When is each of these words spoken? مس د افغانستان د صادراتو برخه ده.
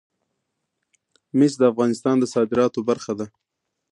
مس 1.37 1.53
د 1.59 1.63
افغانستان 1.71 2.15
د 2.19 2.23
صادراتو 2.33 2.79
برخه 2.89 3.13
ده. 3.19 3.25